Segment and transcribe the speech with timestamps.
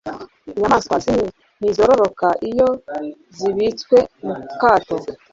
[0.55, 1.25] Inyamaswa zimwe
[1.59, 2.69] ntizororoka iyo
[3.37, 4.95] zibitswe mu kato.